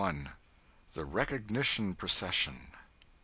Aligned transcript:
The 0.95 1.05
Recognition 1.05 1.93
procession. 1.93 2.71